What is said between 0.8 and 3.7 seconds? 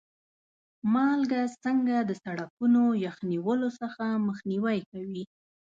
مالګه څنګه د سړکونو یخ نیولو